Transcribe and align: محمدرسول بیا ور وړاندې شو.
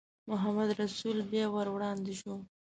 محمدرسول 0.29 1.17
بیا 1.31 1.45
ور 1.53 1.67
وړاندې 1.71 2.13
شو. 2.19 2.35